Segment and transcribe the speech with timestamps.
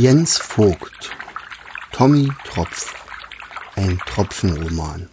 [0.00, 1.10] Jens Vogt
[1.90, 2.94] Tommy Tropf
[3.74, 5.08] Ein Tropfenroman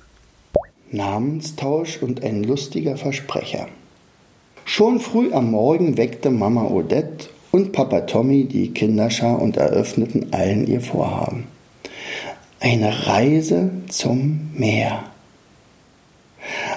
[0.92, 3.68] Namenstausch und ein lustiger Versprecher.
[4.64, 10.68] Schon früh am Morgen weckte Mama Odette und Papa Tommy die Kinderschar und eröffneten allen
[10.68, 11.48] ihr Vorhaben.
[12.60, 15.06] Eine Reise zum Meer.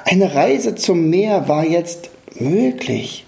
[0.06, 2.09] Eine Reise zum Meer war jetzt
[2.40, 3.27] möglich.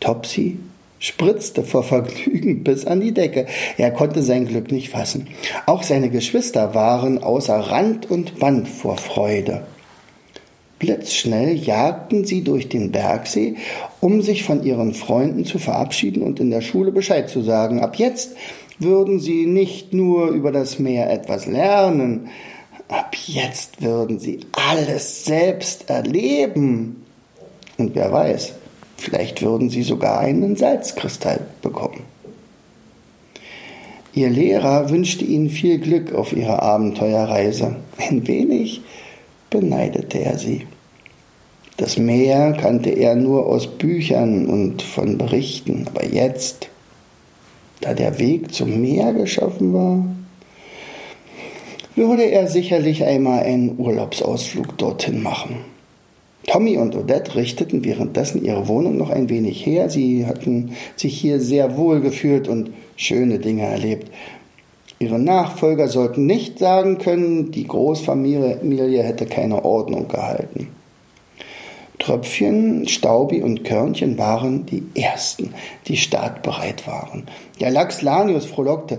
[0.00, 0.56] Topsy
[1.00, 3.46] spritzte vor Vergnügen bis an die Decke.
[3.76, 5.26] Er konnte sein Glück nicht fassen.
[5.66, 9.66] Auch seine Geschwister waren außer Rand und Band vor Freude.
[10.78, 13.56] Blitzschnell jagten sie durch den Bergsee,
[14.00, 17.80] um sich von ihren Freunden zu verabschieden und in der Schule Bescheid zu sagen.
[17.80, 18.36] Ab jetzt
[18.78, 22.28] würden sie nicht nur über das Meer etwas lernen,
[22.88, 27.04] ab jetzt würden sie alles selbst erleben.
[27.76, 28.54] Und wer weiß,
[29.00, 32.02] Vielleicht würden sie sogar einen Salzkristall bekommen.
[34.12, 37.76] Ihr Lehrer wünschte ihnen viel Glück auf ihrer Abenteuerreise.
[37.96, 38.82] Ein wenig
[39.48, 40.66] beneidete er sie.
[41.78, 46.68] Das Meer kannte er nur aus Büchern und von Berichten, aber jetzt,
[47.80, 50.04] da der Weg zum Meer geschaffen war,
[51.96, 55.64] würde er sicherlich einmal einen Urlaubsausflug dorthin machen.
[56.50, 59.88] Tommy und Odette richteten währenddessen ihre Wohnung noch ein wenig her.
[59.88, 64.10] Sie hatten sich hier sehr wohl gefühlt und schöne Dinge erlebt.
[64.98, 70.68] Ihre Nachfolger sollten nicht sagen können, die Großfamilie hätte keine Ordnung gehalten.
[72.00, 75.54] Tröpfchen, Staubi und Körnchen waren die ersten,
[75.86, 77.28] die startbereit waren.
[77.60, 78.98] Der Lachs Lanius frohlockte.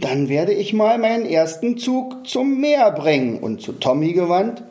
[0.00, 3.40] Dann werde ich mal meinen ersten Zug zum Meer bringen.
[3.40, 4.62] Und zu Tommy gewandt.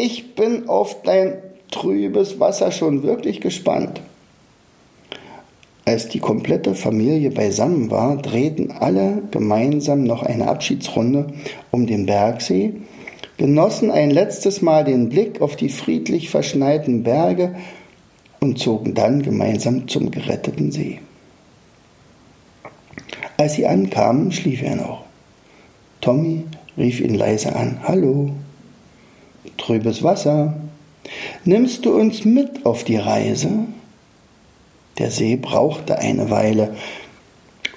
[0.00, 1.38] Ich bin auf dein
[1.72, 4.00] trübes Wasser schon wirklich gespannt.
[5.84, 11.26] Als die komplette Familie beisammen war, drehten alle gemeinsam noch eine Abschiedsrunde
[11.72, 12.74] um den Bergsee,
[13.38, 17.56] genossen ein letztes Mal den Blick auf die friedlich verschneiten Berge
[18.38, 21.00] und zogen dann gemeinsam zum geretteten See.
[23.36, 25.02] Als sie ankamen, schlief er noch.
[26.00, 26.44] Tommy
[26.76, 27.80] rief ihn leise an.
[27.82, 28.30] Hallo
[29.68, 30.54] trübes Wasser.
[31.44, 33.50] Nimmst du uns mit auf die Reise?
[34.96, 36.74] Der See brauchte eine Weile,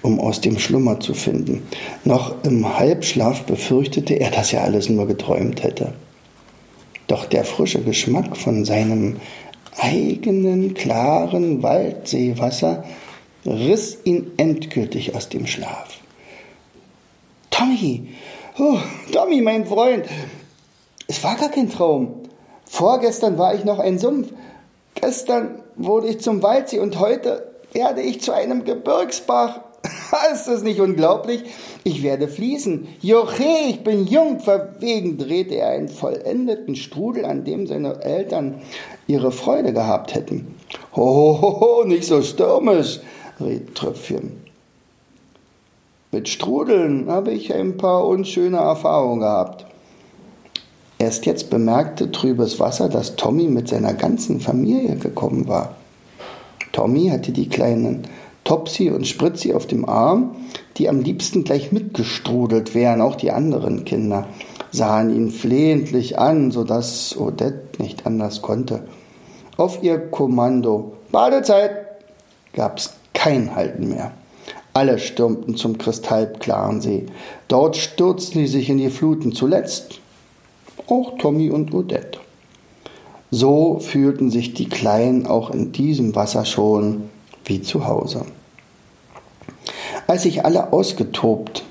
[0.02, 1.63] um aus dem Schlummer zu finden.
[2.06, 5.94] Noch im Halbschlaf befürchtete er, dass er alles nur geträumt hätte.
[7.07, 9.18] Doch der frische Geschmack von seinem
[9.78, 12.85] eigenen klaren Waldseewasser
[13.46, 15.90] riss ihn endgültig aus dem Schlaf.
[17.50, 18.08] Tommy,
[18.58, 18.78] oh,
[19.12, 20.06] Tommy, mein Freund,
[21.11, 22.22] es war gar kein Traum.
[22.63, 24.29] Vorgestern war ich noch ein Sumpf.
[24.95, 29.59] Gestern wurde ich zum Waldsee und heute werde ich zu einem Gebirgsbach.
[30.33, 31.44] Ist das nicht unglaublich?
[31.83, 32.88] Ich werde fließen.
[33.01, 34.39] Joche, ich bin jung.
[34.39, 38.61] Verwegen drehte er einen vollendeten Strudel, an dem seine Eltern
[39.05, 40.55] ihre Freude gehabt hätten.
[40.95, 43.01] Hohoho, nicht so stürmisch,
[43.41, 44.39] riet Tröpfchen.
[46.13, 49.66] Mit Strudeln habe ich ein paar unschöne Erfahrungen gehabt.
[51.01, 55.78] Erst jetzt bemerkte trübes Wasser, dass Tommy mit seiner ganzen Familie gekommen war.
[56.73, 58.03] Tommy hatte die kleinen
[58.44, 60.35] Topsy und Spritzi auf dem Arm,
[60.78, 63.01] die am liebsten gleich mitgestrudelt wären.
[63.01, 64.28] Auch die anderen Kinder
[64.69, 68.84] sahen ihn flehentlich an, sodass Odette nicht anders konnte.
[69.57, 71.72] Auf ihr Kommando Badezeit
[72.53, 74.11] gab's kein Halten mehr.
[74.73, 77.07] Alle stürmten zum kristallklaren See.
[77.47, 79.31] Dort stürzten sie sich in die Fluten.
[79.31, 80.00] Zuletzt
[80.87, 82.19] auch Tommy und Odette.
[83.29, 87.09] So fühlten sich die Kleinen auch in diesem Wasser schon
[87.45, 88.25] wie zu Hause.
[90.07, 91.63] Als sich alle ausgetobt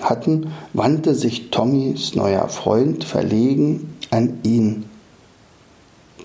[0.00, 4.88] hatten, wandte sich Tommys neuer Freund verlegen an ihn.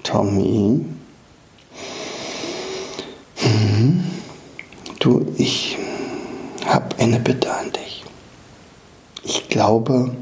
[0.04, 0.86] Tommy,
[3.36, 4.04] hm,
[5.00, 5.78] du, ich
[6.66, 8.04] habe eine Bitte an dich.
[9.24, 10.16] Ich glaube,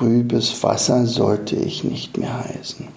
[0.00, 2.88] Trübes Wasser sollte ich nicht mehr heißen.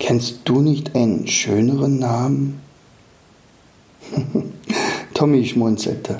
[0.00, 2.60] Kennst du nicht einen schöneren Namen?
[5.14, 6.18] Tommy schmunzelte.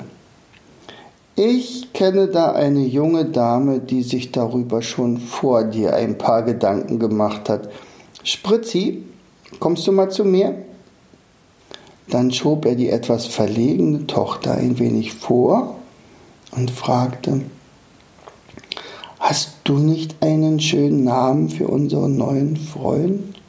[1.35, 6.97] Ich kenne da eine junge Dame, die sich darüber schon vor dir ein paar Gedanken
[6.97, 7.69] gemacht hat.
[8.23, 9.03] Spritzi,
[9.59, 10.63] kommst du mal zu mir?
[12.07, 15.75] Dann schob er die etwas verlegene Tochter ein wenig vor
[16.51, 17.41] und fragte,
[19.25, 23.39] Hast du nicht einen schönen Namen für unseren neuen Freund?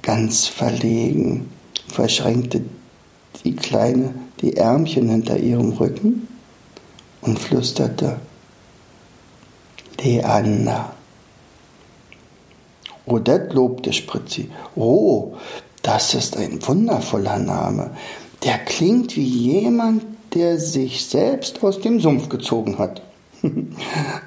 [0.00, 1.50] Ganz verlegen
[1.88, 2.62] verschränkte
[3.42, 6.28] die Kleine die Ärmchen hinter ihrem Rücken
[7.20, 8.20] und flüsterte,
[10.00, 10.94] Leander.
[13.06, 14.50] Odette lobte Spritzi.
[14.76, 15.34] Oh,
[15.82, 17.90] das ist ein wundervoller Name.
[18.44, 23.02] Der klingt wie jemand, der sich selbst aus dem Sumpf gezogen hat.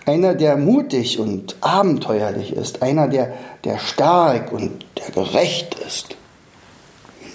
[0.05, 2.81] Einer, der mutig und abenteuerlich ist.
[2.81, 3.33] Einer, der,
[3.63, 6.15] der stark und der gerecht ist.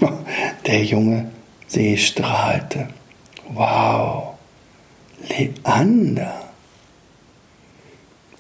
[0.67, 1.31] Der junge
[1.69, 2.89] See strahlte.
[3.55, 4.35] Wow,
[5.29, 6.49] Leander.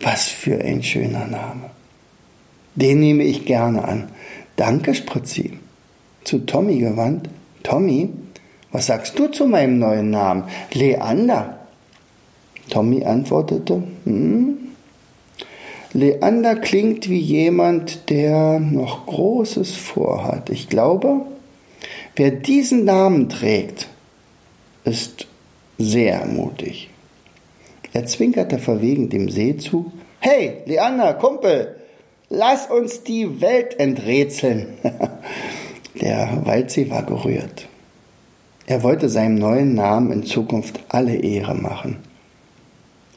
[0.01, 1.71] Was für ein schöner Name.
[2.75, 4.09] Den nehme ich gerne an.
[4.57, 5.59] Danke, Spritzi.
[6.25, 7.29] Zu Tommy gewandt.
[7.63, 8.11] Tommy,
[8.73, 10.45] was sagst du zu meinem neuen Namen?
[10.73, 11.62] Leander.
[12.73, 14.57] Tommy antwortete, hm,
[15.93, 20.49] Leander klingt wie jemand, der noch Großes vorhat.
[20.49, 21.21] Ich glaube,
[22.17, 23.89] wer diesen Namen trägt,
[24.85, 25.27] ist
[25.77, 26.89] sehr mutig.
[27.93, 29.93] Er zwinkerte verwegen dem See zu.
[30.19, 31.77] Hey, Leander, Kumpel,
[32.31, 34.79] lass uns die Welt enträtseln.
[36.01, 37.69] Der Waldsee war gerührt.
[38.65, 41.99] Er wollte seinem neuen Namen in Zukunft alle Ehre machen.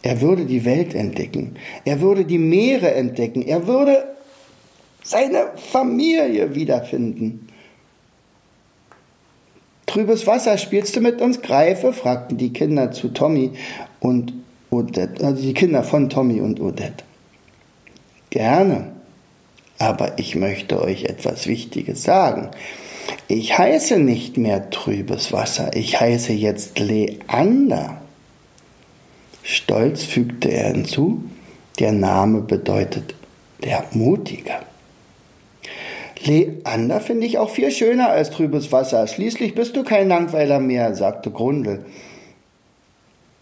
[0.06, 1.56] Er würde die Welt entdecken.
[1.84, 3.42] Er würde die Meere entdecken.
[3.42, 4.06] Er würde
[5.02, 7.50] seine Familie wiederfinden.
[9.88, 11.92] Trübes Wasser, spielst du mit uns Greife?
[11.92, 13.54] fragten die Kinder zu Tommy
[14.00, 14.32] und
[14.70, 17.04] Odette, also die Kinder von Tommy und Odette.
[18.30, 18.92] Gerne,
[19.80, 22.52] aber ich möchte euch etwas Wichtiges sagen.
[23.28, 28.05] Ich heiße nicht mehr trübes Wasser, ich heiße jetzt Leander.
[29.48, 31.24] Stolz fügte er hinzu,
[31.80, 33.14] der Name bedeutet
[33.64, 34.54] der Mutige.
[36.24, 39.06] Leander finde ich auch viel schöner als trübes Wasser.
[39.06, 41.86] Schließlich bist du kein Langweiler mehr, sagte Grundel.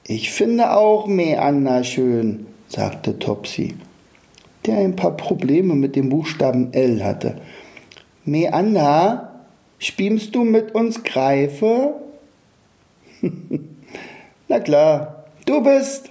[0.06, 3.76] Ich finde auch Meander schön, sagte Topsy,
[4.66, 7.38] der ein paar Probleme mit dem Buchstaben L hatte.
[8.26, 9.40] Meander,
[9.80, 11.94] spielst du mit uns Greife?
[14.50, 15.13] Na klar,
[15.46, 16.10] Du bist.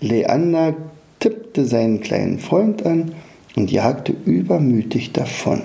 [0.00, 0.74] Leander
[1.20, 3.14] tippte seinen kleinen Freund an
[3.56, 5.62] und jagte übermütig davon.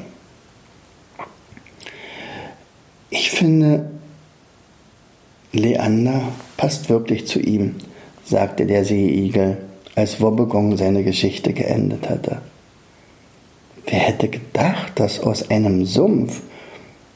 [3.09, 3.91] Ich finde,
[5.53, 6.21] Leander
[6.57, 7.75] passt wirklich zu ihm,
[8.23, 9.57] sagte der Seeigel,
[9.95, 12.41] als Wobbegong seine Geschichte geendet hatte.
[13.85, 16.41] Wer hätte gedacht, dass aus einem Sumpf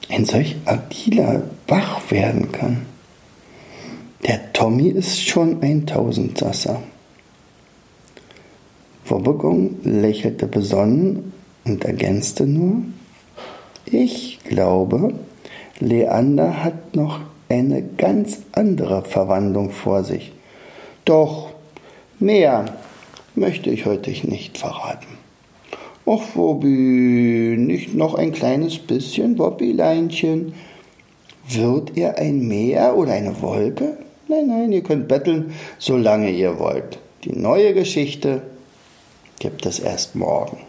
[0.10, 2.86] ein solch agiler Bach werden kann?
[4.26, 6.82] Der Tommy ist schon ein Tausendsasser.
[9.06, 11.32] Wobbegong lächelte besonnen
[11.64, 12.78] und ergänzte nur,
[13.86, 15.14] ich glaube,
[15.80, 17.20] Leander hat noch
[17.50, 20.32] eine ganz andere Verwandlung vor sich.
[21.04, 21.52] Doch
[22.18, 22.66] mehr
[23.36, 25.20] möchte ich heute nicht verraten.
[26.04, 30.56] Och, Wobby, nicht noch ein kleines bisschen, Wobbileinchen.
[31.48, 34.00] Wird er ein Meer oder eine Wolke?
[34.28, 37.00] Nein, nein, ihr könnt betteln, solange ihr wollt.
[37.24, 38.42] Die neue Geschichte
[39.40, 40.65] gibt es erst morgen.